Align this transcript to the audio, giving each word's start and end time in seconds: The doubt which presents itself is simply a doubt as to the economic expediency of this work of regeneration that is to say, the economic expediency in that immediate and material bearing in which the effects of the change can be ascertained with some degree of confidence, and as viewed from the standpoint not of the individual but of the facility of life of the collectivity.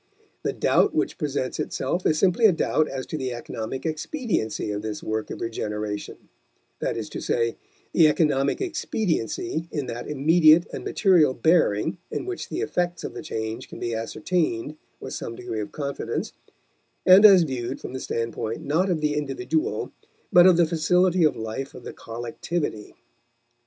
The 0.41 0.51
doubt 0.51 0.95
which 0.95 1.19
presents 1.19 1.59
itself 1.59 2.07
is 2.07 2.17
simply 2.17 2.47
a 2.47 2.51
doubt 2.51 2.87
as 2.87 3.05
to 3.05 3.19
the 3.19 3.31
economic 3.33 3.85
expediency 3.85 4.71
of 4.71 4.81
this 4.81 5.03
work 5.03 5.29
of 5.29 5.41
regeneration 5.41 6.27
that 6.79 6.97
is 6.97 7.07
to 7.09 7.21
say, 7.21 7.55
the 7.93 8.07
economic 8.07 8.61
expediency 8.61 9.67
in 9.71 9.85
that 9.85 10.07
immediate 10.07 10.65
and 10.73 10.83
material 10.83 11.35
bearing 11.35 11.99
in 12.09 12.25
which 12.25 12.49
the 12.49 12.61
effects 12.61 13.03
of 13.03 13.13
the 13.13 13.21
change 13.21 13.69
can 13.69 13.77
be 13.77 13.93
ascertained 13.93 14.75
with 14.99 15.13
some 15.13 15.35
degree 15.35 15.59
of 15.61 15.71
confidence, 15.71 16.33
and 17.05 17.23
as 17.23 17.43
viewed 17.43 17.79
from 17.79 17.93
the 17.93 17.99
standpoint 17.99 18.65
not 18.65 18.89
of 18.89 19.01
the 19.01 19.13
individual 19.13 19.91
but 20.33 20.47
of 20.47 20.57
the 20.57 20.65
facility 20.65 21.23
of 21.23 21.35
life 21.35 21.75
of 21.75 21.83
the 21.83 21.93
collectivity. 21.93 22.95